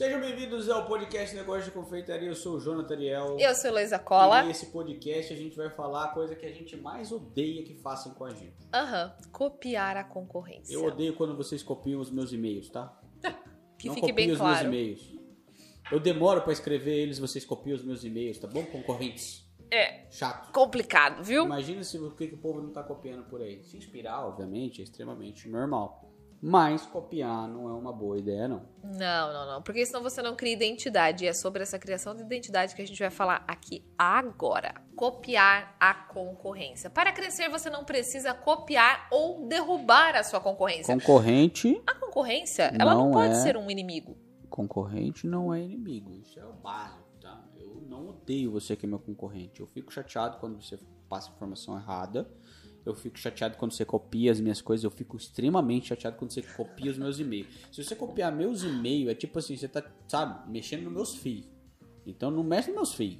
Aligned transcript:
Sejam 0.00 0.18
bem-vindos 0.18 0.70
ao 0.70 0.86
podcast 0.86 1.36
Negócio 1.36 1.64
de 1.64 1.72
Confeitaria. 1.72 2.26
Eu 2.26 2.34
sou 2.34 2.56
o 2.56 2.58
Jonathan 2.58 2.94
Ariel. 2.94 3.36
Eu 3.38 3.54
sou 3.54 3.70
Luísa 3.70 3.98
Cola. 3.98 4.42
E 4.42 4.46
nesse 4.46 4.64
podcast 4.72 5.30
a 5.30 5.36
gente 5.36 5.54
vai 5.54 5.68
falar 5.68 6.04
a 6.04 6.08
coisa 6.08 6.34
que 6.34 6.46
a 6.46 6.50
gente 6.50 6.74
mais 6.74 7.12
odeia 7.12 7.62
que 7.62 7.74
façam 7.74 8.14
com 8.14 8.24
a 8.24 8.30
gente. 8.30 8.56
Aham, 8.72 9.14
copiar 9.30 9.98
a 9.98 10.04
concorrência. 10.04 10.72
Eu 10.72 10.86
odeio 10.86 11.14
quando 11.16 11.36
vocês 11.36 11.62
copiam 11.62 12.00
os 12.00 12.10
meus 12.10 12.32
e-mails, 12.32 12.70
tá? 12.70 12.98
Que 13.78 13.88
Não 13.88 13.94
fique 13.94 14.08
copiem 14.08 14.28
bem 14.28 14.32
os 14.32 14.38
claro. 14.38 14.70
meus 14.70 14.74
e-mails. 14.74 15.18
Eu 15.92 16.00
demoro 16.00 16.40
pra 16.40 16.54
escrever 16.54 16.96
eles, 16.96 17.18
vocês 17.18 17.44
copiam 17.44 17.76
os 17.76 17.84
meus 17.84 18.02
e-mails, 18.02 18.38
tá 18.38 18.48
bom? 18.48 18.64
Concorrentes. 18.64 19.46
É 19.70 20.06
Chato. 20.10 20.50
complicado, 20.50 21.22
viu? 21.22 21.44
Imagina 21.44 21.84
se 21.84 21.98
o 21.98 22.10
que, 22.12 22.26
que 22.26 22.34
o 22.36 22.38
povo 22.38 22.62
não 22.62 22.72
tá 22.72 22.82
copiando 22.82 23.24
por 23.24 23.42
aí. 23.42 23.62
Se 23.64 23.76
inspirar, 23.76 24.26
obviamente, 24.26 24.80
é 24.80 24.84
extremamente 24.84 25.46
normal. 25.46 26.09
Mas 26.42 26.86
copiar 26.86 27.46
não 27.46 27.68
é 27.68 27.72
uma 27.74 27.92
boa 27.92 28.18
ideia, 28.18 28.48
não. 28.48 28.62
Não, 28.82 29.32
não, 29.32 29.46
não. 29.46 29.62
Porque 29.62 29.84
senão 29.84 30.02
você 30.02 30.22
não 30.22 30.34
cria 30.34 30.54
identidade. 30.54 31.24
E 31.24 31.28
é 31.28 31.34
sobre 31.34 31.62
essa 31.62 31.78
criação 31.78 32.14
de 32.14 32.22
identidade 32.22 32.74
que 32.74 32.80
a 32.80 32.86
gente 32.86 32.98
vai 32.98 33.10
falar 33.10 33.44
aqui 33.46 33.84
agora. 33.98 34.74
Copiar 34.96 35.76
a 35.78 35.92
concorrência. 35.92 36.88
Para 36.88 37.12
crescer, 37.12 37.50
você 37.50 37.68
não 37.68 37.84
precisa 37.84 38.32
copiar 38.32 39.06
ou 39.10 39.46
derrubar 39.46 40.16
a 40.16 40.24
sua 40.24 40.40
concorrência. 40.40 40.94
Concorrente. 40.94 41.78
A 41.86 41.94
concorrência, 41.94 42.72
ela 42.78 42.94
não 42.94 43.06
Não 43.06 43.12
pode 43.12 43.32
é. 43.32 43.34
ser 43.34 43.56
um 43.58 43.70
inimigo. 43.70 44.16
Concorrente 44.48 45.26
não 45.26 45.52
é 45.52 45.60
inimigo. 45.62 46.14
Isso 46.14 46.40
é 46.40 46.44
o 46.46 46.54
básico, 46.54 47.04
tá? 47.20 47.44
Eu 47.54 47.82
não 47.86 48.08
odeio 48.08 48.50
você 48.50 48.74
que 48.74 48.86
é 48.86 48.88
meu 48.88 48.98
concorrente. 48.98 49.60
Eu 49.60 49.66
fico 49.66 49.92
chateado 49.92 50.38
quando 50.38 50.60
você 50.60 50.78
passa 51.06 51.30
informação 51.30 51.76
errada. 51.76 52.30
Eu 52.84 52.94
fico 52.94 53.18
chateado 53.18 53.56
quando 53.56 53.72
você 53.72 53.84
copia 53.84 54.32
as 54.32 54.40
minhas 54.40 54.60
coisas. 54.60 54.84
Eu 54.84 54.90
fico 54.90 55.16
extremamente 55.16 55.88
chateado 55.88 56.16
quando 56.16 56.32
você 56.32 56.42
copia 56.42 56.90
os 56.90 56.98
meus 56.98 57.18
e-mails. 57.18 57.48
Se 57.70 57.84
você 57.84 57.94
copiar 57.94 58.32
meus 58.32 58.62
e-mails, 58.62 59.10
é 59.10 59.14
tipo 59.14 59.38
assim, 59.38 59.56
você 59.56 59.68
tá, 59.68 59.84
sabe, 60.08 60.50
mexendo 60.50 60.84
nos 60.84 60.92
meus 60.92 61.14
fios. 61.16 61.46
Então 62.06 62.30
não 62.30 62.42
mexe 62.42 62.68
nos 62.68 62.76
meus 62.76 62.94
fios. 62.94 63.18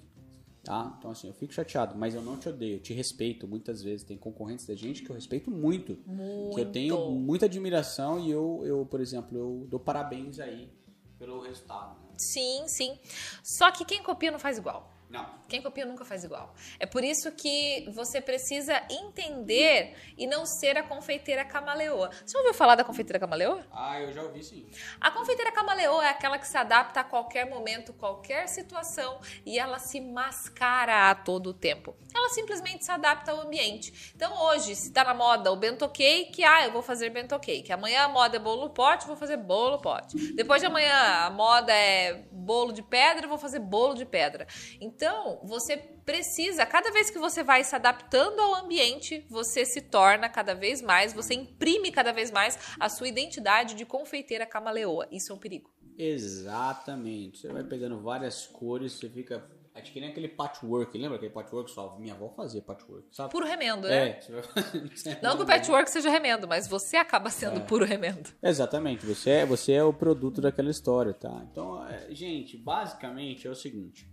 Tá? 0.62 0.94
Então 0.98 1.10
assim, 1.10 1.26
eu 1.28 1.32
fico 1.34 1.54
chateado, 1.54 1.96
mas 1.96 2.14
eu 2.14 2.20
não 2.20 2.36
te 2.36 2.48
odeio, 2.48 2.76
eu 2.76 2.80
te 2.80 2.92
respeito 2.92 3.46
muitas 3.48 3.82
vezes. 3.82 4.04
Tem 4.04 4.16
concorrentes 4.16 4.66
da 4.66 4.74
gente 4.74 5.02
que 5.02 5.10
eu 5.10 5.14
respeito 5.14 5.50
muito. 5.50 5.98
Muito. 6.06 6.54
Que 6.54 6.60
eu 6.60 6.72
tenho 6.72 7.10
muita 7.12 7.46
admiração 7.46 8.18
e 8.20 8.30
eu, 8.30 8.62
eu, 8.64 8.86
por 8.86 9.00
exemplo, 9.00 9.38
eu 9.38 9.66
dou 9.68 9.80
parabéns 9.80 10.38
aí 10.38 10.70
pelo 11.18 11.40
resultado. 11.40 11.98
né? 12.00 12.14
Sim, 12.18 12.64
sim. 12.66 12.98
Só 13.42 13.70
que 13.70 13.84
quem 13.84 14.02
copia 14.02 14.30
não 14.30 14.38
faz 14.38 14.58
igual. 14.58 14.90
Não. 15.10 15.40
Quem 15.48 15.60
copia 15.60 15.84
nunca 15.84 16.04
faz 16.04 16.22
igual. 16.22 16.54
É 16.78 16.86
por 16.86 17.02
isso 17.02 17.32
que 17.32 17.84
você 17.92 18.20
precisa 18.20 18.80
entender 18.88 19.96
e 20.16 20.24
não 20.24 20.46
ser 20.46 20.78
a 20.78 20.82
confeiteira 20.84 21.44
camaleoa. 21.44 22.10
Você 22.12 22.32
já 22.32 22.38
ouviu 22.38 22.54
falar 22.54 22.76
da 22.76 22.84
confeiteira 22.84 23.18
camaleoa? 23.18 23.66
Ah, 23.72 24.00
eu 24.00 24.12
já 24.12 24.22
ouvi 24.22 24.44
sim. 24.44 24.70
A 25.00 25.10
confeiteira 25.10 25.50
camaleoa 25.50 26.06
é 26.06 26.10
aquela 26.10 26.38
que 26.38 26.46
se 26.46 26.56
adapta 26.56 27.00
a 27.00 27.04
qualquer 27.04 27.50
momento, 27.50 27.92
qualquer 27.92 28.46
situação 28.46 29.20
e 29.44 29.58
ela 29.58 29.80
se 29.80 30.00
mascara 30.00 31.10
a 31.10 31.14
todo 31.16 31.48
o 31.48 31.54
tempo. 31.54 31.96
Ela 32.14 32.28
simplesmente 32.28 32.84
se 32.84 32.92
adapta 32.92 33.32
ao 33.32 33.40
ambiente. 33.40 34.12
Então 34.14 34.32
hoje, 34.44 34.76
se 34.76 34.92
tá 34.92 35.02
na 35.02 35.14
moda 35.14 35.50
o 35.50 35.56
bento 35.56 35.88
cake, 35.88 36.44
ah, 36.44 36.66
eu 36.66 36.72
vou 36.72 36.82
fazer 36.82 37.10
bento 37.10 37.36
cake. 37.40 37.72
Amanhã 37.72 38.02
a 38.02 38.08
moda 38.08 38.36
é 38.36 38.40
bolo 38.40 38.70
pote, 38.70 39.08
vou 39.08 39.16
fazer 39.16 39.36
bolo 39.36 39.78
pote. 39.78 40.16
Depois 40.34 40.60
de 40.60 40.66
amanhã 40.66 40.94
a 40.94 41.30
moda 41.30 41.72
é 41.72 42.22
bolo 42.30 42.72
de 42.72 42.82
pedra, 42.82 43.26
vou 43.26 43.38
fazer 43.38 43.58
bolo 43.58 43.94
de 43.94 44.06
pedra. 44.06 44.46
Então, 44.80 44.99
você 45.44 45.76
precisa, 45.76 46.66
cada 46.66 46.90
vez 46.90 47.10
que 47.10 47.18
você 47.18 47.42
vai 47.42 47.62
se 47.64 47.74
adaptando 47.74 48.40
ao 48.40 48.54
ambiente, 48.56 49.24
você 49.28 49.64
se 49.64 49.80
torna 49.80 50.28
cada 50.28 50.54
vez 50.54 50.82
mais, 50.82 51.12
você 51.12 51.34
imprime 51.34 51.90
cada 51.92 52.12
vez 52.12 52.30
mais 52.30 52.58
a 52.78 52.88
sua 52.88 53.08
identidade 53.08 53.74
de 53.74 53.84
confeiteira 53.84 54.44
camaleoa. 54.46 55.06
Isso 55.10 55.32
é 55.32 55.34
um 55.34 55.38
perigo. 55.38 55.70
Exatamente. 55.96 57.38
Você 57.38 57.48
vai 57.48 57.62
pegando 57.62 58.00
várias 58.00 58.46
cores, 58.46 58.92
você 58.94 59.08
fica. 59.08 59.44
É 59.72 59.80
que 59.80 60.00
nem 60.00 60.10
aquele 60.10 60.28
patchwork. 60.28 60.98
Lembra 60.98 61.16
aquele 61.16 61.32
patchwork 61.32 61.70
só? 61.70 61.96
Minha 61.98 62.14
avó 62.14 62.28
fazia 62.30 62.60
patchwork, 62.60 63.06
sabe? 63.12 63.30
Puro 63.30 63.46
remendo, 63.46 63.86
né? 63.86 64.08
É, 64.08 64.32
vai 64.32 64.42
fazer. 64.42 65.18
Não 65.22 65.36
que 65.36 65.42
o 65.44 65.46
patchwork 65.46 65.88
seja 65.88 66.10
remendo, 66.10 66.48
mas 66.48 66.66
você 66.66 66.96
acaba 66.96 67.30
sendo 67.30 67.58
É. 67.58 67.60
puro 67.60 67.84
remendo. 67.84 68.30
Exatamente, 68.42 69.06
você 69.06 69.30
é, 69.30 69.46
você 69.46 69.72
é 69.72 69.84
o 69.84 69.92
produto 69.92 70.40
daquela 70.40 70.70
história, 70.70 71.14
tá? 71.14 71.46
Então, 71.50 71.86
é, 71.86 72.08
gente, 72.12 72.56
basicamente 72.56 73.46
é 73.46 73.50
o 73.50 73.54
seguinte: 73.54 74.10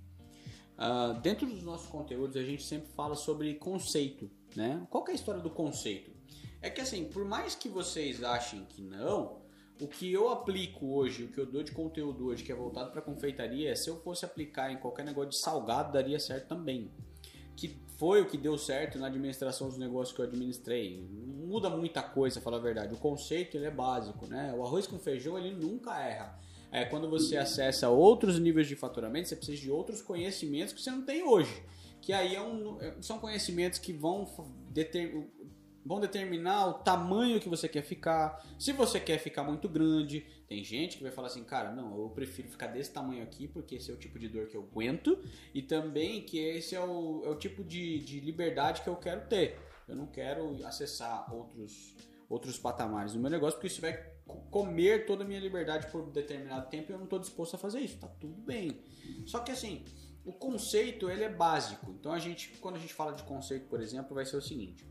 ah, 0.77 1.19
dentro 1.21 1.47
dos 1.47 1.63
nossos 1.63 1.87
conteúdos 1.87 2.35
a 2.35 2.43
gente 2.43 2.63
sempre 2.63 2.89
fala 2.89 3.15
sobre 3.15 3.55
conceito, 3.55 4.29
né? 4.55 4.85
Qual 4.89 5.05
é 5.07 5.11
a 5.11 5.15
história 5.15 5.41
do 5.41 5.49
conceito? 5.49 6.11
É 6.61 6.69
que 6.69 6.81
assim, 6.81 7.05
por 7.05 7.25
mais 7.25 7.55
que 7.55 7.69
vocês 7.69 8.23
achem 8.23 8.65
que 8.65 8.81
não, 8.81 9.41
o 9.79 9.87
que 9.87 10.11
eu 10.11 10.29
aplico 10.29 10.87
hoje, 10.87 11.23
o 11.23 11.27
que 11.27 11.39
eu 11.39 11.45
dou 11.45 11.63
de 11.63 11.71
conteúdo 11.71 12.27
hoje, 12.27 12.43
que 12.43 12.51
é 12.51 12.55
voltado 12.55 12.91
para 12.91 13.01
confeitaria, 13.01 13.75
se 13.75 13.89
eu 13.89 13.99
fosse 14.01 14.25
aplicar 14.25 14.71
em 14.71 14.77
qualquer 14.77 15.05
negócio 15.05 15.31
de 15.31 15.37
salgado, 15.37 15.93
daria 15.93 16.19
certo 16.19 16.47
também 16.47 16.91
que 17.57 17.75
foi 17.97 18.21
o 18.21 18.27
que 18.27 18.37
deu 18.37 18.55
certo 18.57 18.99
na 18.99 19.07
administração 19.07 19.67
dos 19.67 19.79
negócios 19.79 20.15
que 20.15 20.21
eu 20.21 20.25
administrei. 20.25 21.03
Muda 21.09 21.69
muita 21.69 22.03
coisa, 22.03 22.39
falar 22.39 22.57
a 22.57 22.61
verdade. 22.61 22.93
O 22.93 22.97
conceito 22.97 23.57
ele 23.57 23.65
é 23.65 23.71
básico, 23.71 24.27
né? 24.27 24.53
O 24.55 24.63
arroz 24.63 24.85
com 24.85 24.99
feijão 24.99 25.37
ele 25.37 25.53
nunca 25.55 25.99
erra. 25.99 26.39
É 26.71 26.83
quando 26.85 27.09
você 27.09 27.37
acessa 27.37 27.89
outros 27.89 28.39
níveis 28.39 28.67
de 28.67 28.75
faturamento, 28.75 29.29
você 29.29 29.35
precisa 29.35 29.57
de 29.61 29.71
outros 29.71 30.01
conhecimentos 30.01 30.73
que 30.73 30.81
você 30.81 30.91
não 30.91 31.03
tem 31.03 31.23
hoje. 31.23 31.63
Que 32.01 32.11
aí 32.13 32.35
é 32.35 32.41
um- 32.41 32.79
é- 32.81 32.95
são 33.01 33.19
conhecimentos 33.19 33.79
que 33.79 33.93
vão 33.93 34.27
deter- 34.69 35.27
vão 35.85 36.01
determinar 36.01 36.67
o 36.67 36.73
tamanho 36.75 37.39
que 37.39 37.47
você 37.47 37.67
quer 37.69 37.81
ficar. 37.83 38.45
Se 38.59 38.73
você 38.73 38.99
quer 38.99 39.17
ficar 39.19 39.43
muito 39.43 39.69
grande, 39.69 40.25
tem 40.47 40.61
gente 40.61 40.97
que 40.97 41.03
vai 41.03 41.11
falar 41.13 41.27
assim, 41.27 41.43
cara, 41.45 41.71
não, 41.71 41.97
eu 41.97 42.09
prefiro 42.09 42.49
ficar 42.49 42.67
desse 42.67 42.91
tamanho 42.91 43.23
aqui 43.23 43.47
porque 43.47 43.75
esse 43.75 43.89
é 43.89 43.93
o 43.93 43.97
tipo 43.97 44.19
de 44.19 44.27
dor 44.27 44.47
que 44.47 44.57
eu 44.57 44.63
aguento 44.69 45.17
e 45.53 45.61
também 45.61 46.21
que 46.21 46.37
esse 46.37 46.75
é 46.75 46.81
o, 46.83 47.21
é 47.25 47.29
o 47.29 47.35
tipo 47.35 47.63
de, 47.63 47.99
de 47.99 48.19
liberdade 48.19 48.81
que 48.81 48.89
eu 48.89 48.97
quero 48.97 49.27
ter. 49.27 49.57
Eu 49.87 49.95
não 49.95 50.05
quero 50.07 50.65
acessar 50.65 51.33
outros, 51.33 51.95
outros 52.29 52.57
patamares 52.57 53.13
do 53.13 53.19
meu 53.19 53.31
negócio 53.31 53.53
porque 53.57 53.67
isso 53.67 53.79
vai 53.79 53.93
comer 54.49 55.05
toda 55.05 55.23
a 55.23 55.27
minha 55.27 55.39
liberdade 55.39 55.87
por 55.91 56.09
determinado 56.11 56.69
tempo 56.69 56.91
e 56.91 56.93
eu 56.93 56.97
não 56.97 57.05
estou 57.05 57.19
disposto 57.19 57.55
a 57.55 57.57
fazer 57.57 57.79
isso. 57.79 57.97
Tá 57.97 58.07
tudo 58.07 58.41
bem. 58.41 58.81
Só 59.25 59.39
que 59.39 59.51
assim, 59.51 59.83
o 60.25 60.33
conceito 60.33 61.09
ele 61.09 61.23
é 61.23 61.29
básico. 61.29 61.91
Então 61.91 62.11
a 62.11 62.19
gente, 62.19 62.49
quando 62.59 62.75
a 62.75 62.79
gente 62.79 62.93
fala 62.93 63.13
de 63.13 63.23
conceito, 63.23 63.67
por 63.67 63.81
exemplo, 63.81 64.13
vai 64.13 64.25
ser 64.25 64.37
o 64.37 64.41
seguinte 64.41 64.85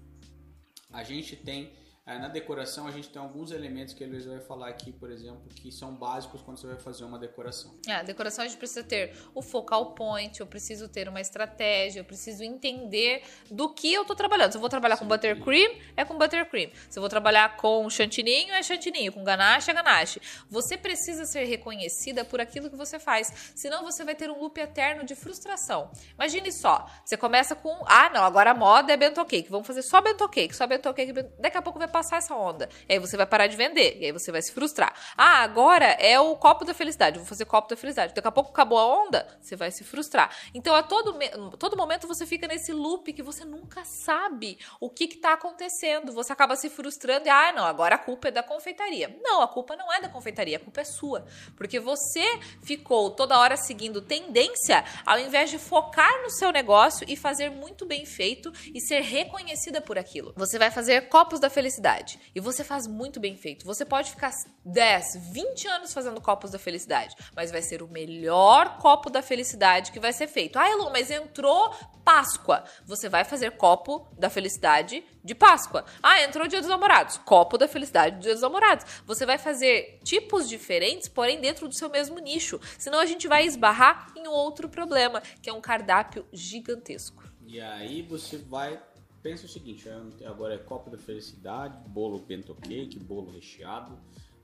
a 0.96 1.02
gente 1.02 1.36
tem 1.36 1.72
na 2.06 2.28
decoração 2.28 2.86
a 2.86 2.90
gente 2.92 3.08
tem 3.08 3.20
alguns 3.20 3.50
elementos 3.50 3.92
que 3.92 4.04
a 4.04 4.06
Luísa 4.06 4.30
vai 4.30 4.40
falar 4.40 4.68
aqui, 4.68 4.92
por 4.92 5.10
exemplo, 5.10 5.42
que 5.56 5.72
são 5.72 5.92
básicos 5.92 6.40
quando 6.40 6.58
você 6.58 6.68
vai 6.68 6.76
fazer 6.78 7.04
uma 7.04 7.18
decoração. 7.18 7.74
É, 7.88 7.94
a 7.96 8.02
decoração 8.04 8.44
a 8.44 8.48
gente 8.48 8.56
precisa 8.58 8.84
ter 8.84 9.12
o 9.34 9.42
focal 9.42 9.92
point, 9.94 10.38
eu 10.38 10.46
preciso 10.46 10.88
ter 10.88 11.08
uma 11.08 11.20
estratégia, 11.20 11.98
eu 12.00 12.04
preciso 12.04 12.44
entender 12.44 13.22
do 13.50 13.74
que 13.74 13.92
eu 13.92 14.04
tô 14.04 14.14
trabalhando. 14.14 14.52
Se 14.52 14.56
eu 14.56 14.60
vou 14.60 14.70
trabalhar 14.70 14.96
com 14.96 15.04
buttercream, 15.06 15.74
é 15.96 16.04
com 16.04 16.16
buttercream. 16.16 16.70
Se 16.88 16.96
eu 16.98 17.00
vou 17.02 17.08
trabalhar 17.10 17.56
com 17.56 17.88
chantininho, 17.90 18.52
é 18.54 18.62
chantininho. 18.62 19.12
Com 19.12 19.24
ganache, 19.24 19.70
é 19.70 19.74
ganache. 19.74 20.20
Você 20.48 20.76
precisa 20.76 21.24
ser 21.24 21.44
reconhecida 21.44 22.24
por 22.24 22.40
aquilo 22.40 22.70
que 22.70 22.76
você 22.76 22.98
faz. 23.00 23.52
Senão 23.56 23.82
você 23.82 24.04
vai 24.04 24.14
ter 24.14 24.30
um 24.30 24.38
loop 24.40 24.56
eterno 24.60 25.04
de 25.04 25.14
frustração. 25.16 25.90
Imagine 26.14 26.52
só, 26.52 26.86
você 27.04 27.16
começa 27.16 27.56
com, 27.56 27.82
ah, 27.86 28.08
não, 28.10 28.22
agora 28.22 28.52
a 28.52 28.54
moda 28.54 28.92
é 28.92 28.96
bento 28.96 29.24
cake. 29.24 29.50
Vamos 29.50 29.66
fazer 29.66 29.82
só 29.82 30.00
bento 30.00 30.28
cake, 30.28 30.54
só 30.54 30.66
bento 30.68 30.92
cake. 30.94 31.12
bento- 31.12 31.32
Daqui 31.40 31.56
a 31.58 31.62
pouco 31.62 31.78
vai 31.80 31.88
passar 31.96 32.18
essa 32.18 32.34
onda. 32.34 32.68
E 32.86 32.92
aí 32.92 32.98
você 32.98 33.16
vai 33.16 33.24
parar 33.24 33.46
de 33.46 33.56
vender. 33.56 33.96
E 33.98 34.04
aí 34.04 34.12
você 34.12 34.30
vai 34.30 34.42
se 34.42 34.52
frustrar. 34.52 34.94
Ah, 35.16 35.42
agora 35.42 35.86
é 35.98 36.20
o 36.20 36.36
copo 36.36 36.62
da 36.62 36.74
felicidade. 36.74 37.18
Vou 37.18 37.26
fazer 37.26 37.46
copo 37.46 37.70
da 37.70 37.76
felicidade. 37.76 38.12
Daqui 38.12 38.28
a 38.28 38.30
pouco 38.30 38.50
acabou 38.50 38.78
a 38.78 38.86
onda, 38.86 39.26
você 39.40 39.56
vai 39.56 39.70
se 39.70 39.82
frustrar. 39.82 40.30
Então, 40.52 40.74
a 40.74 40.82
todo, 40.82 41.18
todo 41.58 41.74
momento 41.74 42.06
você 42.06 42.26
fica 42.26 42.46
nesse 42.46 42.70
loop 42.72 43.10
que 43.14 43.22
você 43.22 43.46
nunca 43.46 43.82
sabe 43.86 44.58
o 44.78 44.90
que 44.90 45.04
está 45.04 45.32
acontecendo. 45.32 46.12
Você 46.12 46.32
acaba 46.32 46.54
se 46.54 46.68
frustrando 46.68 47.26
e, 47.26 47.30
ah, 47.30 47.52
não, 47.52 47.64
agora 47.64 47.94
a 47.94 47.98
culpa 47.98 48.28
é 48.28 48.30
da 48.30 48.42
confeitaria. 48.42 49.16
Não, 49.22 49.40
a 49.40 49.48
culpa 49.48 49.74
não 49.74 49.90
é 49.90 50.00
da 50.00 50.10
confeitaria, 50.10 50.58
a 50.58 50.60
culpa 50.60 50.82
é 50.82 50.84
sua. 50.84 51.24
Porque 51.56 51.80
você 51.80 52.24
ficou 52.62 53.10
toda 53.10 53.38
hora 53.38 53.56
seguindo 53.56 54.02
tendência 54.02 54.84
ao 55.06 55.18
invés 55.18 55.48
de 55.48 55.58
focar 55.58 56.22
no 56.22 56.30
seu 56.30 56.52
negócio 56.52 57.06
e 57.08 57.16
fazer 57.16 57.50
muito 57.50 57.86
bem 57.86 58.04
feito 58.04 58.52
e 58.74 58.80
ser 58.82 59.00
reconhecida 59.00 59.80
por 59.80 59.98
aquilo. 59.98 60.34
Você 60.36 60.58
vai 60.58 60.70
fazer 60.70 61.08
copos 61.08 61.40
da 61.40 61.48
felicidade 61.48 61.85
e 62.34 62.40
você 62.40 62.64
faz 62.64 62.86
muito 62.86 63.20
bem 63.20 63.36
feito. 63.36 63.64
Você 63.64 63.84
pode 63.84 64.10
ficar 64.10 64.32
10, 64.64 65.30
20 65.32 65.68
anos 65.68 65.92
fazendo 65.92 66.20
copos 66.20 66.50
da 66.50 66.58
felicidade, 66.58 67.14
mas 67.34 67.50
vai 67.50 67.62
ser 67.62 67.82
o 67.82 67.88
melhor 67.88 68.78
copo 68.78 69.08
da 69.08 69.22
felicidade 69.22 69.92
que 69.92 70.00
vai 70.00 70.12
ser 70.12 70.26
feito. 70.26 70.58
Ah, 70.58 70.68
Elô, 70.68 70.90
mas 70.90 71.10
entrou 71.10 71.72
Páscoa. 72.04 72.64
Você 72.84 73.08
vai 73.08 73.24
fazer 73.24 73.52
copo 73.52 74.08
da 74.18 74.28
felicidade 74.28 75.04
de 75.24 75.34
Páscoa. 75.34 75.84
Ah, 76.02 76.22
entrou 76.22 76.46
Dia 76.46 76.60
dos 76.60 76.68
Namorados. 76.68 77.18
Copo 77.18 77.56
da 77.56 77.68
felicidade 77.68 78.16
do 78.16 78.22
Dia 78.22 78.32
dos 78.32 78.42
Namorados. 78.42 78.84
Você 79.04 79.24
vai 79.24 79.38
fazer 79.38 80.00
tipos 80.04 80.48
diferentes, 80.48 81.08
porém 81.08 81.40
dentro 81.40 81.68
do 81.68 81.74
seu 81.74 81.88
mesmo 81.88 82.18
nicho. 82.18 82.60
Senão 82.78 82.98
a 82.98 83.06
gente 83.06 83.28
vai 83.28 83.44
esbarrar 83.44 84.12
em 84.16 84.26
outro 84.26 84.68
problema, 84.68 85.20
que 85.40 85.50
é 85.50 85.52
um 85.52 85.60
cardápio 85.60 86.26
gigantesco. 86.32 87.22
E 87.46 87.60
aí 87.60 88.02
você 88.02 88.36
vai 88.36 88.80
pensa 89.26 89.44
o 89.44 89.48
seguinte, 89.48 89.88
é, 89.88 90.26
agora 90.28 90.54
é 90.54 90.58
copo 90.58 90.88
da 90.88 90.96
felicidade, 90.96 91.76
bolo 91.88 92.20
bento 92.20 92.54
cake, 92.54 92.96
bolo 93.00 93.32
recheado, 93.32 93.98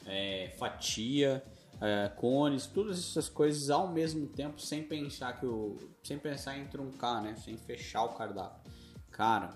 é, 0.04 0.52
fatia, 0.58 1.40
é, 1.80 2.08
cones, 2.08 2.66
todas 2.66 2.98
essas 2.98 3.28
coisas 3.28 3.70
ao 3.70 3.86
mesmo 3.86 4.26
tempo, 4.26 4.60
sem 4.60 4.82
pensar 4.82 5.38
que 5.38 5.46
o, 5.46 5.76
sem 6.02 6.18
pensar 6.18 6.58
em 6.58 6.66
truncar, 6.66 7.22
né? 7.22 7.36
Sem 7.36 7.56
fechar 7.56 8.02
o 8.02 8.08
cardápio. 8.14 8.72
Cara, 9.12 9.52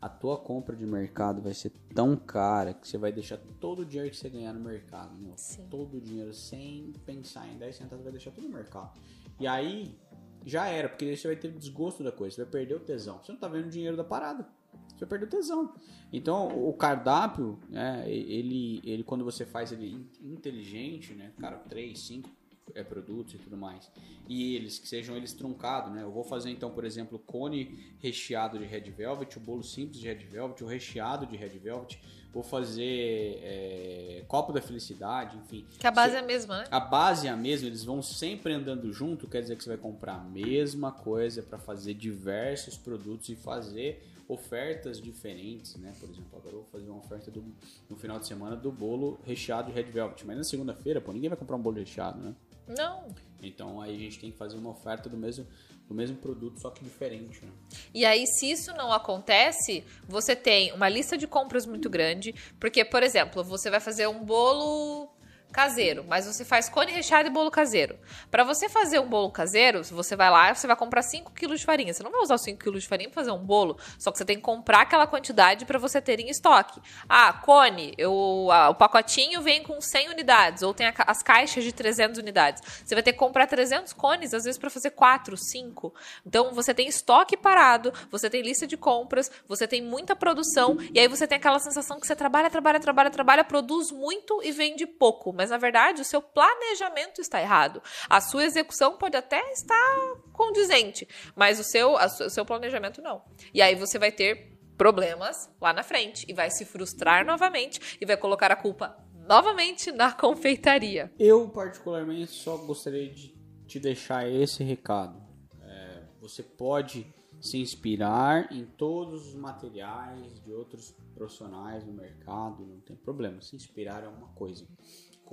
a 0.00 0.08
tua 0.08 0.36
compra 0.38 0.74
de 0.74 0.84
mercado 0.84 1.40
vai 1.40 1.54
ser 1.54 1.70
tão 1.94 2.16
cara 2.16 2.74
que 2.74 2.88
você 2.88 2.98
vai 2.98 3.12
deixar 3.12 3.38
todo 3.60 3.82
o 3.82 3.84
dinheiro 3.84 4.10
que 4.10 4.16
você 4.16 4.28
ganhar 4.28 4.52
no 4.52 4.60
mercado, 4.60 5.16
meu. 5.16 5.36
Todo 5.70 5.98
o 5.98 6.00
dinheiro 6.00 6.34
sem 6.34 6.92
pensar 7.06 7.46
em 7.46 7.56
10 7.58 7.76
centavos, 7.76 8.02
vai 8.02 8.12
deixar 8.12 8.32
tudo 8.32 8.48
no 8.48 8.54
mercado. 8.54 8.90
E 9.38 9.46
aí 9.46 9.96
já 10.44 10.66
era, 10.66 10.88
porque 10.88 11.16
você 11.16 11.28
vai 11.28 11.36
ter 11.36 11.52
desgosto 11.52 12.02
da 12.02 12.10
coisa, 12.10 12.34
você 12.34 12.42
vai 12.42 12.50
perder 12.50 12.74
o 12.74 12.80
tesão. 12.80 13.22
Você 13.22 13.30
não 13.30 13.38
tá 13.38 13.46
vendo 13.46 13.66
o 13.66 13.70
dinheiro 13.70 13.96
da 13.96 14.02
parada. 14.02 14.48
Você 14.96 15.04
vai 15.04 15.08
perder 15.18 15.26
o 15.26 15.28
tesão. 15.28 15.74
Então, 16.12 16.48
o 16.68 16.72
cardápio, 16.72 17.58
né, 17.68 18.04
ele, 18.08 18.80
ele 18.84 19.02
quando 19.02 19.24
você 19.24 19.44
faz 19.44 19.72
ele 19.72 20.06
inteligente, 20.22 21.12
né, 21.14 21.32
cara, 21.40 21.56
3, 21.58 21.98
5 21.98 22.30
é, 22.74 22.82
produtos 22.84 23.34
e 23.34 23.38
tudo 23.38 23.56
mais, 23.56 23.90
e 24.28 24.54
eles, 24.54 24.78
que 24.78 24.88
sejam 24.88 25.16
eles 25.16 25.32
truncados, 25.32 25.92
né, 25.92 26.02
eu 26.02 26.10
vou 26.12 26.22
fazer 26.24 26.50
então, 26.50 26.70
por 26.70 26.84
exemplo, 26.84 27.18
cone 27.18 27.94
recheado 28.00 28.58
de 28.58 28.64
Red 28.64 28.90
Velvet, 28.90 29.36
o 29.36 29.40
bolo 29.40 29.62
simples 29.62 29.98
de 30.00 30.06
Red 30.06 30.24
Velvet, 30.26 30.62
o 30.62 30.66
recheado 30.66 31.26
de 31.26 31.36
Red 31.36 31.58
Velvet, 31.58 31.98
vou 32.32 32.42
fazer 32.42 33.38
é, 33.42 34.24
copo 34.28 34.52
da 34.52 34.60
felicidade, 34.62 35.36
enfim. 35.36 35.64
Que 35.78 35.86
a 35.86 35.90
base 35.90 36.12
Se- 36.12 36.16
é 36.16 36.20
a 36.20 36.24
mesma, 36.24 36.58
né? 36.58 36.64
a 36.70 36.80
base 36.80 37.26
é 37.26 37.30
a 37.30 37.36
mesma, 37.36 37.66
eles 37.66 37.84
vão 37.84 38.00
sempre 38.02 38.52
andando 38.52 38.92
junto, 38.92 39.28
quer 39.28 39.40
dizer 39.42 39.56
que 39.56 39.62
você 39.64 39.70
vai 39.70 39.78
comprar 39.78 40.14
a 40.14 40.24
mesma 40.24 40.90
coisa 40.92 41.42
para 41.42 41.58
fazer 41.58 41.94
diversos 41.94 42.76
produtos 42.76 43.28
e 43.28 43.36
fazer 43.36 44.02
ofertas 44.28 45.00
diferentes, 45.00 45.76
né? 45.76 45.92
Por 46.00 46.08
exemplo, 46.08 46.30
agora 46.36 46.54
eu 46.54 46.60
vou 46.60 46.68
fazer 46.70 46.88
uma 46.88 46.98
oferta 46.98 47.30
do, 47.30 47.44
no 47.88 47.96
final 47.96 48.18
de 48.18 48.26
semana 48.26 48.56
do 48.56 48.72
bolo 48.72 49.20
recheado 49.24 49.70
de 49.70 49.74
Red 49.74 49.90
Velvet, 49.90 50.24
mas 50.26 50.36
na 50.36 50.44
segunda-feira, 50.44 51.00
pô, 51.00 51.12
ninguém 51.12 51.28
vai 51.28 51.38
comprar 51.38 51.56
um 51.56 51.62
bolo 51.62 51.76
recheado, 51.76 52.20
né? 52.20 52.34
Não. 52.66 53.06
Então 53.42 53.80
aí 53.80 53.94
a 53.94 53.98
gente 53.98 54.18
tem 54.18 54.30
que 54.30 54.38
fazer 54.38 54.56
uma 54.56 54.70
oferta 54.70 55.08
do 55.08 55.16
mesmo, 55.16 55.46
do 55.86 55.94
mesmo 55.94 56.16
produto, 56.16 56.60
só 56.60 56.70
que 56.70 56.82
diferente, 56.82 57.44
né? 57.44 57.52
E 57.92 58.04
aí, 58.04 58.26
se 58.26 58.50
isso 58.50 58.72
não 58.74 58.92
acontece, 58.92 59.84
você 60.08 60.34
tem 60.34 60.72
uma 60.72 60.88
lista 60.88 61.16
de 61.16 61.26
compras 61.26 61.66
muito 61.66 61.90
grande. 61.90 62.34
Porque, 62.58 62.84
por 62.84 63.02
exemplo, 63.02 63.44
você 63.44 63.70
vai 63.70 63.80
fazer 63.80 64.06
um 64.06 64.24
bolo 64.24 65.13
caseiro, 65.54 66.04
mas 66.08 66.26
você 66.26 66.44
faz 66.44 66.68
cone 66.68 66.90
recheado 66.90 67.28
e 67.28 67.30
bolo 67.30 67.48
caseiro. 67.48 67.96
Para 68.28 68.42
você 68.42 68.68
fazer 68.68 68.98
um 68.98 69.08
bolo 69.08 69.30
caseiro, 69.30 69.84
você 69.84 70.16
vai 70.16 70.28
lá, 70.28 70.52
você 70.52 70.66
vai 70.66 70.74
comprar 70.74 71.02
5 71.02 71.32
kg 71.32 71.54
de 71.54 71.64
farinha. 71.64 71.94
Você 71.94 72.02
não 72.02 72.10
vai 72.10 72.20
usar 72.20 72.34
os 72.34 72.42
5 72.42 72.58
kg 72.58 72.76
de 72.76 72.88
farinha 72.88 73.08
para 73.08 73.22
fazer 73.22 73.30
um 73.30 73.38
bolo, 73.38 73.78
só 73.96 74.10
que 74.10 74.18
você 74.18 74.24
tem 74.24 74.36
que 74.36 74.42
comprar 74.42 74.80
aquela 74.80 75.06
quantidade 75.06 75.64
para 75.64 75.78
você 75.78 76.00
ter 76.02 76.18
em 76.18 76.28
estoque. 76.28 76.80
Ah, 77.08 77.32
cone, 77.32 77.94
eu, 77.96 78.48
ah, 78.50 78.70
o 78.70 78.74
pacotinho 78.74 79.40
vem 79.42 79.62
com 79.62 79.80
100 79.80 80.10
unidades, 80.10 80.62
ou 80.64 80.74
tem 80.74 80.88
a 80.88 81.04
as 81.06 81.22
caixas 81.22 81.62
de 81.62 81.72
300 81.72 82.18
unidades. 82.18 82.62
Você 82.84 82.94
vai 82.94 83.02
ter 83.02 83.12
que 83.12 83.18
comprar 83.18 83.46
300 83.46 83.92
cones, 83.92 84.34
às 84.34 84.44
vezes 84.44 84.58
para 84.58 84.70
fazer 84.70 84.90
4, 84.90 85.36
5. 85.36 85.94
Então 86.26 86.52
você 86.52 86.74
tem 86.74 86.88
estoque 86.88 87.36
parado, 87.36 87.92
você 88.10 88.28
tem 88.28 88.42
lista 88.42 88.66
de 88.66 88.76
compras, 88.76 89.30
você 89.46 89.66
tem 89.68 89.82
muita 89.82 90.16
produção, 90.16 90.76
e 90.92 90.98
aí 90.98 91.06
você 91.06 91.26
tem 91.26 91.36
aquela 91.36 91.58
sensação 91.58 92.00
que 92.00 92.06
você 92.06 92.16
trabalha, 92.16 92.50
trabalha, 92.50 92.80
trabalha, 92.80 93.10
trabalha, 93.10 93.44
produz 93.44 93.90
muito 93.90 94.40
e 94.42 94.50
vende 94.50 94.86
pouco. 94.86 95.32
Mas 95.32 95.43
na 95.50 95.58
verdade 95.58 96.00
o 96.00 96.04
seu 96.04 96.20
planejamento 96.20 97.20
está 97.20 97.40
errado. 97.40 97.82
A 98.08 98.20
sua 98.20 98.44
execução 98.44 98.96
pode 98.96 99.16
até 99.16 99.40
estar 99.52 100.16
condizente, 100.32 101.06
mas 101.34 101.58
o 101.58 101.64
seu, 101.64 101.94
o 101.94 102.30
seu 102.30 102.44
planejamento 102.44 103.02
não. 103.02 103.22
E 103.52 103.62
aí 103.62 103.74
você 103.74 103.98
vai 103.98 104.12
ter 104.12 104.54
problemas 104.76 105.50
lá 105.60 105.72
na 105.72 105.82
frente 105.82 106.26
e 106.28 106.32
vai 106.32 106.50
se 106.50 106.64
frustrar 106.64 107.24
novamente 107.24 107.98
e 108.00 108.06
vai 108.06 108.16
colocar 108.16 108.50
a 108.50 108.56
culpa 108.56 108.96
novamente 109.26 109.90
na 109.90 110.12
confeitaria. 110.12 111.12
Eu, 111.18 111.48
particularmente, 111.48 112.32
só 112.32 112.56
gostaria 112.58 113.08
de 113.08 113.34
te 113.66 113.80
deixar 113.80 114.28
esse 114.28 114.62
recado. 114.62 115.22
É, 115.62 116.02
você 116.20 116.42
pode 116.42 117.06
se 117.40 117.58
inspirar 117.58 118.52
em 118.52 118.64
todos 118.64 119.28
os 119.28 119.34
materiais 119.34 120.40
de 120.42 120.52
outros 120.52 120.94
profissionais 121.14 121.84
no 121.84 121.92
mercado, 121.92 122.64
não 122.64 122.80
tem 122.80 122.96
problema. 122.96 123.40
Se 123.42 123.56
inspirar 123.56 124.02
é 124.02 124.08
uma 124.08 124.28
coisa. 124.28 124.66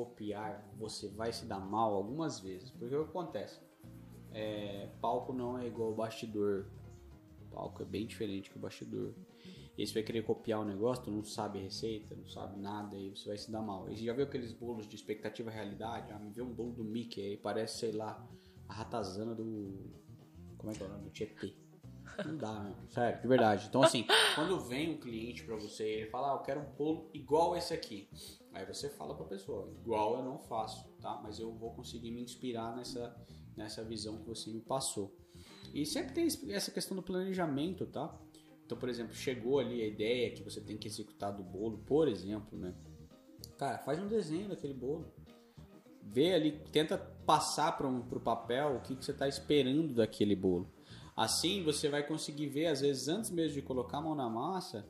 Copiar, 0.05 0.67
você 0.77 1.07
vai 1.09 1.31
se 1.31 1.45
dar 1.45 1.59
mal 1.59 1.93
algumas 1.93 2.39
vezes. 2.39 2.71
Porque 2.71 2.95
o 2.95 3.03
que 3.03 3.09
acontece? 3.09 3.59
É, 4.31 4.89
palco 4.99 5.31
não 5.31 5.59
é 5.59 5.67
igual 5.67 5.89
ao 5.89 5.95
bastidor. 5.95 6.65
Palco 7.51 7.83
é 7.83 7.85
bem 7.85 8.07
diferente 8.07 8.49
que 8.49 8.57
o 8.57 8.59
bastidor. 8.59 9.13
E 9.77 9.85
você 9.85 9.93
vai 9.93 10.03
querer 10.03 10.23
copiar 10.23 10.59
o 10.59 10.65
negócio, 10.65 11.05
tu 11.05 11.11
não 11.11 11.23
sabe 11.23 11.59
receita, 11.59 12.15
não 12.15 12.25
sabe 12.27 12.59
nada, 12.59 12.95
aí 12.95 13.09
você 13.09 13.27
vai 13.27 13.37
se 13.37 13.51
dar 13.51 13.61
mal. 13.61 13.89
E 13.89 13.95
já 13.95 14.13
viu 14.13 14.25
aqueles 14.25 14.51
bolos 14.51 14.87
de 14.87 14.95
expectativa 14.95 15.51
e 15.51 15.53
realidade? 15.53 16.11
Ah, 16.11 16.19
me 16.19 16.31
vê 16.31 16.41
um 16.41 16.51
bolo 16.51 16.71
do 16.71 16.83
Mickey 16.83 17.21
aí, 17.21 17.37
parece, 17.37 17.77
sei 17.77 17.91
lá, 17.91 18.27
a 18.67 18.73
ratazana 18.73 19.35
do. 19.35 19.91
Como 20.57 20.71
é 20.71 20.75
que 20.75 20.83
é 20.83 20.85
o 20.85 20.89
nome? 20.89 21.03
Do 21.03 21.09
Tietê. 21.11 21.53
Não 22.25 22.37
dá, 22.37 22.59
né? 22.59 22.75
Sério, 22.89 23.21
de 23.21 23.27
verdade. 23.27 23.67
Então, 23.67 23.83
assim, 23.83 24.05
quando 24.35 24.59
vem 24.59 24.91
um 24.91 24.97
cliente 24.99 25.43
pra 25.43 25.55
você 25.55 25.83
e 25.83 26.01
ele 26.01 26.09
fala, 26.09 26.31
ah, 26.31 26.35
eu 26.35 26.39
quero 26.39 26.61
um 26.61 26.75
bolo 26.75 27.09
igual 27.13 27.55
esse 27.55 27.73
aqui. 27.73 28.09
Aí 28.53 28.65
você 28.65 28.89
fala 28.89 29.15
pra 29.15 29.25
pessoa, 29.25 29.71
igual 29.81 30.17
eu 30.17 30.23
não 30.23 30.37
faço, 30.37 30.89
tá? 30.99 31.19
Mas 31.23 31.39
eu 31.39 31.53
vou 31.53 31.71
conseguir 31.71 32.11
me 32.11 32.21
inspirar 32.21 32.75
nessa, 32.75 33.15
nessa 33.55 33.83
visão 33.83 34.17
que 34.17 34.27
você 34.27 34.49
me 34.49 34.59
passou. 34.59 35.15
E 35.73 35.85
sempre 35.85 36.13
tem 36.13 36.53
essa 36.53 36.69
questão 36.69 36.95
do 36.95 37.01
planejamento, 37.01 37.85
tá? 37.85 38.13
Então, 38.65 38.77
por 38.77 38.89
exemplo, 38.89 39.13
chegou 39.13 39.59
ali 39.59 39.81
a 39.81 39.87
ideia 39.87 40.31
que 40.31 40.43
você 40.43 40.59
tem 40.59 40.77
que 40.77 40.87
executar 40.87 41.35
do 41.35 41.43
bolo, 41.43 41.77
por 41.79 42.07
exemplo, 42.07 42.57
né? 42.57 42.73
Cara, 43.57 43.77
faz 43.77 43.99
um 43.99 44.07
desenho 44.07 44.49
daquele 44.49 44.73
bolo. 44.73 45.11
Vê 46.01 46.33
ali, 46.33 46.59
tenta 46.71 46.97
passar 46.97 47.77
para 47.77 47.87
um, 47.87 47.99
o 47.99 48.19
papel 48.19 48.75
o 48.75 48.81
que, 48.81 48.95
que 48.95 49.05
você 49.05 49.11
está 49.11 49.27
esperando 49.27 49.93
daquele 49.93 50.35
bolo. 50.35 50.69
Assim 51.15 51.63
você 51.63 51.87
vai 51.89 52.05
conseguir 52.05 52.47
ver, 52.47 52.67
às 52.67 52.81
vezes, 52.81 53.07
antes 53.07 53.29
mesmo 53.29 53.53
de 53.53 53.61
colocar 53.61 53.99
a 53.99 54.01
mão 54.01 54.15
na 54.15 54.29
massa, 54.29 54.85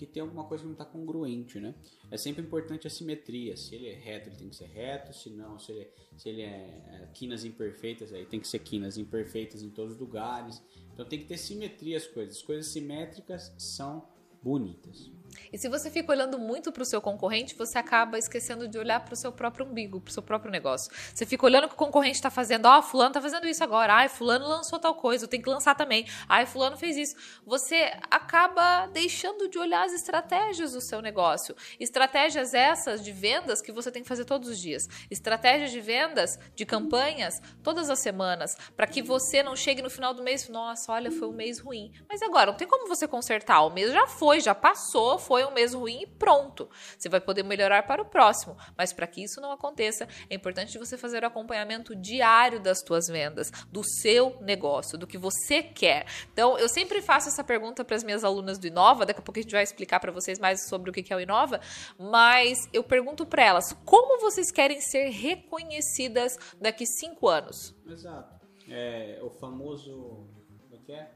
que 0.00 0.06
tem 0.06 0.22
alguma 0.22 0.44
coisa 0.44 0.62
que 0.62 0.66
não 0.66 0.72
está 0.72 0.84
congruente, 0.84 1.60
né? 1.60 1.74
É 2.10 2.16
sempre 2.16 2.42
importante 2.42 2.86
a 2.86 2.90
simetria. 2.90 3.54
Se 3.54 3.74
ele 3.74 3.88
é 3.88 3.94
reto, 3.94 4.30
ele 4.30 4.36
tem 4.36 4.48
que 4.48 4.56
ser 4.56 4.68
reto. 4.68 5.12
Se 5.12 5.28
não, 5.28 5.58
se 5.58 5.72
ele, 5.72 5.88
se 6.16 6.28
ele 6.30 6.40
é, 6.40 6.46
é 6.46 7.08
quinas 7.12 7.44
imperfeitas, 7.44 8.10
aí 8.10 8.24
tem 8.24 8.40
que 8.40 8.48
ser 8.48 8.60
quinas 8.60 8.96
imperfeitas 8.96 9.62
em 9.62 9.68
todos 9.68 9.94
os 9.94 10.00
lugares. 10.00 10.62
Então 10.94 11.04
tem 11.04 11.18
que 11.18 11.26
ter 11.26 11.36
simetria 11.36 11.98
as 11.98 12.06
coisas. 12.06 12.36
As 12.36 12.42
coisas 12.42 12.66
simétricas 12.68 13.54
são 13.58 14.08
bonitas. 14.42 15.10
E 15.52 15.58
se 15.58 15.68
você 15.68 15.90
fica 15.90 16.12
olhando 16.12 16.38
muito 16.38 16.72
para 16.72 16.82
o 16.82 16.86
seu 16.86 17.00
concorrente, 17.00 17.54
você 17.54 17.78
acaba 17.78 18.18
esquecendo 18.18 18.68
de 18.68 18.78
olhar 18.78 19.00
para 19.00 19.14
o 19.14 19.16
seu 19.16 19.32
próprio 19.32 19.66
umbigo, 19.66 20.00
para 20.00 20.10
o 20.10 20.12
seu 20.12 20.22
próprio 20.22 20.50
negócio. 20.50 20.92
Você 21.14 21.26
fica 21.26 21.44
olhando 21.44 21.64
o 21.64 21.68
que 21.68 21.74
o 21.74 21.78
concorrente 21.78 22.16
está 22.16 22.30
fazendo. 22.30 22.66
Ó, 22.66 22.82
fulano 22.82 23.10
está 23.10 23.20
fazendo 23.20 23.46
isso 23.46 23.62
agora. 23.62 23.94
Ai, 23.94 24.08
fulano 24.08 24.46
lançou 24.46 24.78
tal 24.78 24.94
coisa, 24.94 25.24
eu 25.24 25.28
tenho 25.28 25.42
que 25.42 25.50
lançar 25.50 25.74
também. 25.74 26.06
Ai, 26.28 26.46
fulano 26.46 26.76
fez 26.76 26.96
isso. 26.96 27.16
Você 27.46 27.92
acaba 28.10 28.86
deixando 28.86 29.48
de 29.48 29.58
olhar 29.58 29.84
as 29.84 29.92
estratégias 29.92 30.72
do 30.72 30.80
seu 30.80 31.00
negócio. 31.00 31.54
Estratégias 31.78 32.54
essas 32.54 33.02
de 33.02 33.12
vendas 33.12 33.60
que 33.60 33.72
você 33.72 33.90
tem 33.90 34.02
que 34.02 34.08
fazer 34.08 34.24
todos 34.24 34.48
os 34.48 34.58
dias. 34.58 34.88
Estratégias 35.10 35.70
de 35.70 35.80
vendas, 35.80 36.38
de 36.54 36.64
campanhas, 36.64 37.40
todas 37.62 37.90
as 37.90 37.98
semanas, 37.98 38.56
para 38.76 38.86
que 38.86 39.02
você 39.02 39.42
não 39.42 39.56
chegue 39.56 39.82
no 39.82 39.90
final 39.90 40.14
do 40.14 40.22
mês 40.22 40.44
e 40.44 40.52
nossa, 40.52 40.92
olha, 40.92 41.10
foi 41.10 41.28
um 41.28 41.32
mês 41.32 41.58
ruim. 41.58 41.92
Mas 42.08 42.22
agora, 42.22 42.50
não 42.50 42.56
tem 42.56 42.68
como 42.68 42.88
você 42.88 43.06
consertar. 43.06 43.62
O 43.62 43.70
mês 43.70 43.92
já 43.92 44.06
foi, 44.06 44.40
já 44.40 44.54
passou, 44.54 45.18
foi 45.30 45.44
um 45.44 45.52
mês 45.52 45.74
ruim 45.74 46.02
e 46.02 46.06
pronto. 46.08 46.68
Você 46.98 47.08
vai 47.08 47.20
poder 47.20 47.44
melhorar 47.44 47.84
para 47.84 48.02
o 48.02 48.04
próximo. 48.04 48.56
Mas 48.76 48.92
para 48.92 49.06
que 49.06 49.22
isso 49.22 49.40
não 49.40 49.52
aconteça, 49.52 50.08
é 50.28 50.34
importante 50.34 50.76
você 50.76 50.98
fazer 50.98 51.22
o 51.22 51.26
acompanhamento 51.28 51.94
diário 51.94 52.58
das 52.58 52.82
tuas 52.82 53.06
vendas, 53.06 53.52
do 53.70 53.84
seu 53.84 54.36
negócio, 54.40 54.98
do 54.98 55.06
que 55.06 55.16
você 55.16 55.62
quer. 55.62 56.04
Então, 56.32 56.58
eu 56.58 56.68
sempre 56.68 57.00
faço 57.00 57.28
essa 57.28 57.44
pergunta 57.44 57.84
para 57.84 57.94
as 57.94 58.02
minhas 58.02 58.24
alunas 58.24 58.58
do 58.58 58.66
Inova, 58.66 59.06
daqui 59.06 59.20
a 59.20 59.22
pouco 59.22 59.38
a 59.38 59.42
gente 59.42 59.52
vai 59.52 59.62
explicar 59.62 60.00
para 60.00 60.10
vocês 60.10 60.36
mais 60.40 60.66
sobre 60.68 60.90
o 60.90 60.92
que 60.92 61.12
é 61.12 61.16
o 61.16 61.20
Inova, 61.20 61.60
mas 61.96 62.68
eu 62.72 62.82
pergunto 62.82 63.24
para 63.24 63.44
elas, 63.44 63.72
como 63.84 64.20
vocês 64.20 64.50
querem 64.50 64.80
ser 64.80 65.10
reconhecidas 65.10 66.36
daqui 66.60 66.84
cinco 66.86 67.28
anos? 67.28 67.72
Exato. 67.86 68.44
É 68.68 69.20
o 69.22 69.30
famoso. 69.30 70.26
Como 70.62 70.74
é 70.74 70.78
que 70.78 70.92
é? 70.92 71.14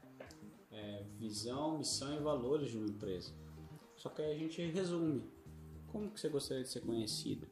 É, 0.71 1.03
visão, 1.17 1.77
missão 1.77 2.15
e 2.15 2.19
valores 2.19 2.69
de 2.69 2.77
uma 2.77 2.87
empresa. 2.87 3.33
Só 4.05 4.09
que 4.09 4.21
aí 4.21 4.35
a 4.35 4.37
gente 4.37 4.61
resume. 4.67 5.23
Como 5.87 6.11
que 6.11 6.19
você 6.19 6.29
gostaria 6.29 6.61
de 6.61 6.69
ser 6.69 6.81
conhecido? 6.81 7.47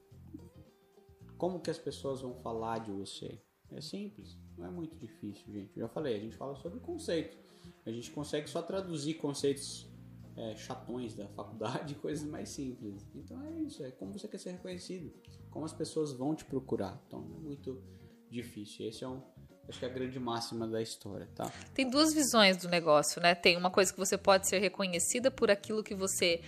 Como 1.35 1.59
que 1.59 1.71
as 1.71 1.79
pessoas 1.79 2.21
vão 2.21 2.35
falar 2.35 2.77
de 2.77 2.91
você? 2.91 3.41
É 3.71 3.81
simples, 3.81 4.37
não 4.55 4.67
é 4.67 4.69
muito 4.69 4.95
difícil, 4.95 5.51
gente. 5.51 5.75
Eu 5.75 5.87
já 5.87 5.89
falei, 5.89 6.15
a 6.15 6.19
gente 6.19 6.35
fala 6.35 6.55
sobre 6.55 6.79
conceito. 6.79 7.35
A 7.83 7.91
gente 7.91 8.11
consegue 8.11 8.47
só 8.47 8.61
traduzir 8.61 9.15
conceitos 9.15 9.89
é, 10.35 10.55
chatões 10.55 11.15
da 11.15 11.27
faculdade, 11.29 11.95
coisas 12.05 12.29
mais 12.29 12.49
simples. 12.49 13.03
Então 13.15 13.41
é 13.41 13.59
isso, 13.61 13.83
é 13.83 13.89
como 13.89 14.13
você 14.13 14.27
quer 14.27 14.37
ser 14.37 14.51
reconhecido, 14.51 15.11
como 15.49 15.65
as 15.65 15.73
pessoas 15.73 16.13
vão 16.13 16.35
te 16.35 16.45
procurar. 16.45 17.03
Então 17.07 17.19
não 17.19 17.37
é 17.37 17.39
muito 17.39 17.81
difícil. 18.29 18.87
Esse 18.87 19.03
é 19.03 19.07
um, 19.07 19.23
acho 19.67 19.79
que 19.79 19.85
é 19.85 19.87
a 19.87 19.91
grande 19.91 20.19
máxima 20.19 20.67
da 20.67 20.81
história, 20.81 21.27
tá? 21.35 21.51
Tem 21.73 21.89
duas 21.89 22.13
visões 22.13 22.57
do 22.57 22.67
negócio, 22.67 23.21
né? 23.21 23.33
Tem 23.35 23.57
uma 23.57 23.69
coisa 23.71 23.91
que 23.91 23.99
você 23.99 24.17
pode 24.17 24.47
ser 24.47 24.59
reconhecida 24.59 25.31
por 25.31 25.49
aquilo 25.49 25.83
que 25.83 25.95
você 25.95 26.41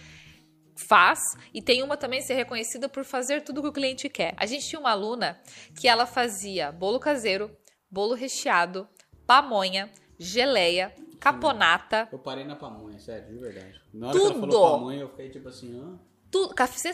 faz 0.75 1.19
e 1.53 1.61
tem 1.61 1.81
uma 1.81 1.95
também 1.95 2.21
ser 2.21 2.33
reconhecida 2.33 2.89
por 2.89 3.03
fazer 3.03 3.41
tudo 3.41 3.61
que 3.61 3.67
o 3.69 3.73
cliente 3.73 4.09
quer. 4.09 4.33
A 4.37 4.45
gente 4.45 4.67
tinha 4.67 4.79
uma 4.79 4.91
aluna 4.91 5.39
que 5.79 5.87
ela 5.87 6.05
fazia 6.05 6.71
bolo 6.71 6.99
caseiro, 6.99 7.55
bolo 7.89 8.13
recheado, 8.13 8.87
pamonha, 9.25 9.89
geleia, 10.19 10.93
caponata. 11.19 12.09
Eu 12.11 12.19
parei 12.19 12.43
na 12.43 12.55
pamonha, 12.55 12.99
sério, 12.99 13.27
de 13.33 13.39
verdade. 13.39 13.81
Na 13.93 14.09
hora 14.09 14.19
que 14.19 14.25
ela 14.25 14.33
Tudo. 14.33 14.51
falou 14.51 14.71
pamonha, 14.71 14.99
eu 14.99 15.09
fiquei 15.09 15.29
tipo 15.29 15.47
assim, 15.47 15.79
ah, 15.81 15.97
tudo, 16.35 16.53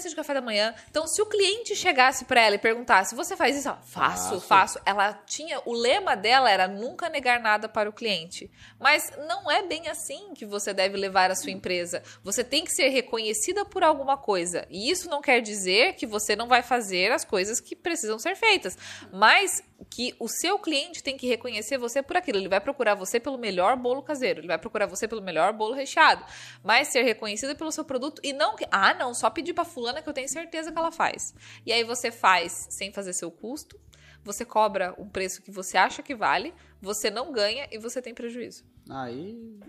de 0.10 0.16
café 0.16 0.36
da 0.36 0.42
manhã. 0.42 0.76
Então, 0.90 1.08
se 1.08 1.20
o 1.20 1.26
cliente 1.26 1.76
chegasse 1.76 2.26
pra 2.26 2.42
ela 2.42 2.56
e 2.56 2.60
perguntasse, 2.60 3.16
você 3.16 3.36
faz 3.36 3.58
isso? 3.58 3.68
Ela, 3.68 3.82
faço, 3.84 4.30
Faço. 4.36 4.42
faço. 4.42 4.80
Ela 4.86 5.14
tinha, 5.26 5.60
o 5.66 5.74
lema 5.74 6.16
dela 6.16 6.50
era 6.50 6.68
nunca 6.68 7.10
negar 7.10 7.40
nada 7.40 7.68
para 7.68 7.90
o 7.90 7.94
cliente. 7.94 8.52
Mas 8.80 9.12
não 9.28 9.50
é 9.50 9.64
bem 9.64 9.88
assim 9.88 10.36
que 10.36 10.46
você 10.46 10.74
deve 10.74 10.96
levar 10.96 11.32
a 11.32 11.36
sua 11.36 11.50
empresa. 11.50 12.04
Você 12.24 12.44
tem 12.44 12.64
que 12.64 12.72
ser 12.72 12.90
reconhecida 12.90 13.66
por 13.66 13.84
alguma 13.84 14.16
coisa. 14.16 14.68
E 14.70 14.92
isso 14.92 15.10
não 15.10 15.22
quer 15.22 15.42
dizer 15.42 15.94
que 15.96 16.06
você 16.06 16.36
não 16.36 16.48
vai 16.48 16.62
fazer 16.62 17.12
as 17.12 17.26
coisas 17.26 17.60
que 17.60 17.76
precisam 17.76 18.20
ser 18.20 18.36
feitas. 18.36 18.78
Mas 19.12 19.64
que 19.90 20.16
o 20.20 20.28
seu 20.28 20.60
cliente 20.60 21.02
tem 21.02 21.18
que 21.18 21.28
reconhecer 21.28 21.78
você 21.78 22.04
por 22.04 22.16
aquilo. 22.18 22.38
Ele 22.38 22.48
vai 22.48 22.60
procurar 22.60 22.96
você 22.96 23.20
pelo 23.20 23.38
melhor 23.38 23.76
bolo 23.76 24.04
caseiro, 24.04 24.40
ele 24.40 24.48
vai 24.48 24.58
procurar 24.58 24.86
você 24.86 25.08
pelo 25.08 25.22
melhor 25.22 25.54
bolo 25.54 25.74
recheado, 25.74 26.24
mas 26.64 26.90
ser 26.90 27.02
reconhecida 27.04 27.56
pelo 27.56 27.72
seu 27.72 27.84
produto 27.84 28.22
e 28.24 28.34
não 28.34 28.56
que, 28.56 28.68
ah, 28.72 28.94
não, 28.94 29.14
só 29.14 29.30
pedir 29.32 29.54
pra 29.54 29.66
fulana 29.66 30.02
que 30.02 30.10
eu 30.10 30.14
tenho 30.14 30.30
certeza 30.30 30.72
que 30.72 30.78
ela 30.78 30.92
faz. 30.92 31.34
E 31.66 31.72
aí 31.72 31.84
você 31.84 32.12
faz 32.12 32.68
sem 32.70 32.92
fazer 32.92 33.14
seu 33.14 33.32
custo, 33.32 33.80
você 34.24 34.46
cobra 34.46 34.94
um 34.98 35.10
preço 35.10 35.42
que 35.42 35.52
você 35.52 35.78
acha 35.78 36.04
que 36.04 36.14
vale, 36.16 36.54
você 36.82 37.10
não 37.10 37.32
ganha 37.32 37.68
e 37.72 37.78
você 37.78 38.02
tem 38.02 38.14
prejuízo. 38.14 38.64
aí 38.90 39.60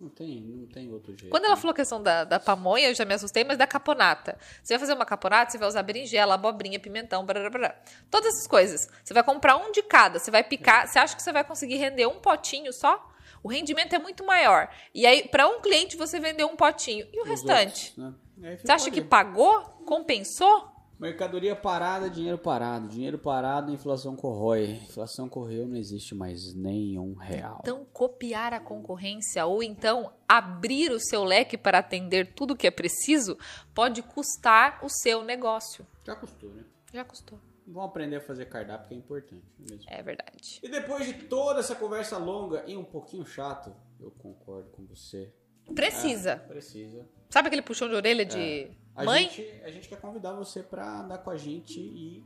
não 0.00 0.08
tem, 0.08 0.40
não 0.40 0.66
tem 0.66 0.92
outro 0.92 1.10
jeito. 1.10 1.28
Quando 1.28 1.46
ela 1.46 1.56
né? 1.56 1.60
falou 1.60 1.72
a 1.72 1.74
questão 1.76 2.00
da, 2.00 2.22
da 2.22 2.38
pamonha, 2.38 2.88
eu 2.88 2.94
já 2.94 3.04
me 3.04 3.14
assustei, 3.14 3.42
mas 3.42 3.58
da 3.58 3.66
caponata. 3.66 4.38
Você 4.62 4.74
vai 4.74 4.78
fazer 4.78 4.94
uma 4.94 5.04
caponata, 5.04 5.50
você 5.50 5.58
vai 5.58 5.66
usar 5.66 5.82
berinjela, 5.82 6.34
abobrinha, 6.34 6.78
pimentão, 6.78 7.26
blá, 7.26 7.50
blá, 7.50 7.74
todas 8.08 8.32
essas 8.32 8.46
coisas. 8.46 8.88
Você 9.02 9.12
vai 9.12 9.24
comprar 9.24 9.56
um 9.56 9.72
de 9.72 9.82
cada, 9.82 10.20
você 10.20 10.30
vai 10.30 10.44
picar. 10.44 10.86
Você 10.86 11.00
acha 11.00 11.16
que 11.16 11.22
você 11.22 11.32
vai 11.32 11.42
conseguir 11.42 11.76
render 11.76 12.06
um 12.06 12.20
potinho 12.20 12.72
só? 12.72 13.12
O 13.42 13.48
rendimento 13.48 13.92
é 13.92 13.98
muito 13.98 14.24
maior. 14.24 14.68
E 14.94 15.04
aí, 15.04 15.26
para 15.28 15.48
um 15.48 15.60
cliente, 15.60 15.96
você 15.96 16.20
vendeu 16.20 16.46
um 16.46 16.54
potinho. 16.54 17.08
E 17.12 17.18
o 17.18 17.22
Os 17.24 17.28
restante? 17.28 17.90
outros, 17.90 17.96
né? 17.96 18.14
Você 18.40 18.72
acha 18.72 18.90
que 18.90 19.00
ali. 19.00 19.08
pagou? 19.08 19.62
Compensou? 19.84 20.78
Mercadoria 20.98 21.54
parada, 21.54 22.10
dinheiro 22.10 22.38
parado. 22.38 22.88
Dinheiro 22.88 23.18
parado, 23.18 23.72
inflação 23.72 24.16
corrói. 24.16 24.80
Inflação 24.88 25.28
correu, 25.28 25.68
não 25.68 25.76
existe 25.76 26.12
mais 26.12 26.54
nenhum 26.54 27.14
real. 27.14 27.60
Então, 27.62 27.84
copiar 27.92 28.52
a 28.52 28.58
concorrência 28.58 29.46
ou 29.46 29.62
então 29.62 30.12
abrir 30.28 30.90
o 30.90 30.98
seu 30.98 31.22
leque 31.22 31.56
para 31.56 31.78
atender 31.78 32.34
tudo 32.34 32.56
que 32.56 32.66
é 32.66 32.70
preciso 32.70 33.38
pode 33.72 34.02
custar 34.02 34.80
o 34.84 34.88
seu 34.88 35.22
negócio. 35.22 35.86
Já 36.04 36.16
custou, 36.16 36.50
né? 36.50 36.64
Já 36.92 37.04
custou. 37.04 37.38
Vamos 37.64 37.90
aprender 37.90 38.16
a 38.16 38.20
fazer 38.20 38.46
cardápio, 38.46 38.88
que 38.88 38.94
é 38.94 38.96
importante. 38.96 39.44
é 39.58 39.70
mesmo? 39.70 39.84
É 39.88 40.02
verdade. 40.02 40.58
E 40.62 40.68
depois 40.68 41.06
de 41.06 41.12
toda 41.12 41.60
essa 41.60 41.76
conversa 41.76 42.18
longa 42.18 42.64
e 42.66 42.76
um 42.76 42.84
pouquinho 42.84 43.24
chato, 43.24 43.72
eu 44.00 44.10
concordo 44.10 44.70
com 44.70 44.84
você. 44.86 45.32
Precisa. 45.74 46.38
Precisa. 46.48 47.06
Sabe 47.30 47.48
aquele 47.48 47.62
puxão 47.62 47.88
de 47.88 47.94
orelha 47.94 48.24
de 48.24 48.38
É. 48.38 48.70
A 48.94 49.04
mãe? 49.04 49.28
gente, 49.28 49.62
a 49.62 49.70
gente 49.70 49.88
quer 49.88 50.00
convidar 50.00 50.32
você 50.32 50.62
para 50.62 51.02
andar 51.02 51.18
com 51.18 51.30
a 51.30 51.36
gente 51.36 51.78
e 51.80 52.24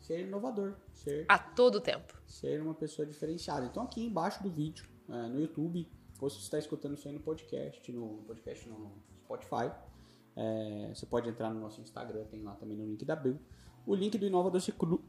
ser 0.00 0.20
inovador, 0.26 0.74
ser, 0.92 1.26
A 1.28 1.38
todo 1.38 1.80
tempo. 1.80 2.14
ser 2.26 2.60
uma 2.62 2.74
pessoa 2.74 3.04
diferenciada. 3.06 3.66
Então 3.66 3.82
aqui 3.82 4.04
embaixo 4.06 4.42
do 4.42 4.50
vídeo, 4.50 4.86
é, 5.08 5.12
no 5.28 5.40
YouTube, 5.40 5.86
ou 6.20 6.30
se 6.30 6.36
você 6.36 6.42
está 6.44 6.58
escutando 6.58 6.94
isso 6.94 7.06
aí 7.08 7.12
no 7.14 7.20
podcast, 7.20 7.92
no 7.92 8.22
podcast 8.26 8.68
no 8.68 8.92
Spotify, 9.24 9.70
é, 10.36 10.92
você 10.94 11.04
pode 11.06 11.28
entrar 11.28 11.52
no 11.52 11.60
nosso 11.60 11.80
Instagram, 11.80 12.24
tem 12.24 12.42
lá 12.42 12.54
também 12.54 12.76
no 12.76 12.86
link 12.86 13.04
da 13.04 13.14
Bill. 13.16 13.38
O 13.86 13.94
link 13.94 14.16
do 14.16 14.24
Inova 14.26 14.50
Doce 14.50 14.72
Clu- 14.72 15.02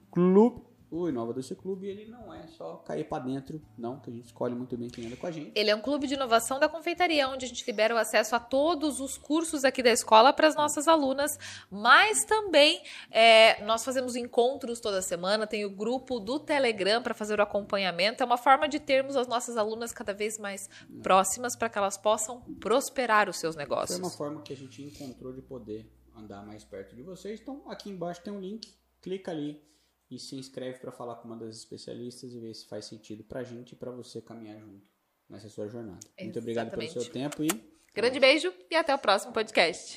Clube. 0.95 1.05
O 1.05 1.09
Inova 1.09 1.33
Doce 1.33 1.55
Clube, 1.55 1.87
ele 1.87 2.05
não 2.05 2.33
é 2.33 2.47
só 2.47 2.77
cair 2.77 3.03
para 3.03 3.23
dentro, 3.23 3.61
não, 3.77 3.99
que 3.99 4.09
a 4.09 4.13
gente 4.13 4.25
escolhe 4.25 4.55
muito 4.55 4.77
bem 4.77 4.89
quem 4.89 5.07
anda 5.07 5.17
com 5.17 5.27
a 5.27 5.31
gente. 5.31 5.51
Ele 5.53 5.69
é 5.69 5.75
um 5.75 5.81
clube 5.81 6.07
de 6.07 6.13
inovação 6.13 6.59
da 6.59 6.69
confeitaria, 6.69 7.27
onde 7.27 7.45
a 7.45 7.47
gente 7.47 7.65
libera 7.65 7.93
o 7.93 7.97
acesso 7.97 8.35
a 8.35 8.39
todos 8.39 8.99
os 8.99 9.17
cursos 9.17 9.65
aqui 9.65 9.83
da 9.83 9.91
escola 9.91 10.31
para 10.31 10.47
as 10.47 10.55
nossas 10.55 10.87
alunas, 10.87 11.37
mas 11.69 12.23
também 12.23 12.81
é, 13.11 13.63
nós 13.65 13.83
fazemos 13.83 14.15
encontros 14.15 14.79
toda 14.79 15.01
semana, 15.01 15.45
tem 15.45 15.65
o 15.65 15.69
grupo 15.69 16.19
do 16.19 16.39
Telegram 16.39 17.01
para 17.01 17.13
fazer 17.13 17.39
o 17.39 17.43
acompanhamento. 17.43 18.23
É 18.23 18.25
uma 18.25 18.37
forma 18.37 18.67
de 18.67 18.79
termos 18.79 19.15
as 19.15 19.27
nossas 19.27 19.57
alunas 19.57 19.91
cada 19.91 20.13
vez 20.13 20.39
mais 20.39 20.69
próximas 21.03 21.55
para 21.55 21.69
que 21.69 21.77
elas 21.77 21.97
possam 21.97 22.41
prosperar 22.59 23.29
os 23.29 23.37
seus 23.37 23.55
Foi 23.55 23.63
negócios. 23.63 23.99
uma 23.99 24.09
forma 24.09 24.41
que 24.41 24.53
a 24.53 24.55
gente 24.55 24.81
encontrou 24.81 25.33
de 25.33 25.41
poder 25.41 25.91
andar 26.15 26.45
mais 26.45 26.63
perto 26.63 26.95
de 26.95 27.03
vocês. 27.03 27.41
Então, 27.41 27.63
aqui 27.67 27.89
embaixo 27.89 28.21
tem 28.21 28.31
um 28.31 28.39
link, 28.39 28.73
clica 29.01 29.31
ali 29.31 29.61
e 30.09 30.19
se 30.19 30.35
inscreve 30.35 30.79
para 30.79 30.91
falar 30.91 31.15
com 31.15 31.27
uma 31.27 31.37
das 31.37 31.57
especialistas 31.57 32.33
e 32.33 32.39
ver 32.39 32.53
se 32.53 32.67
faz 32.67 32.85
sentido 32.85 33.23
pra 33.23 33.43
gente 33.43 33.73
e 33.73 33.75
pra 33.75 33.91
você 33.91 34.21
caminhar 34.21 34.59
junto 34.59 34.87
nessa 35.29 35.49
sua 35.49 35.67
jornada. 35.67 35.99
Muito 36.19 36.39
obrigado 36.39 36.69
pelo 36.69 36.83
Exatamente. 36.83 37.05
seu 37.05 37.13
tempo 37.13 37.43
e 37.43 37.75
Grande 37.95 38.19
beijo 38.19 38.53
e 38.69 38.75
até 38.75 38.93
o 38.93 38.99
próximo 38.99 39.31
podcast. 39.31 39.93